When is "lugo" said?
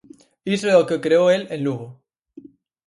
1.65-1.87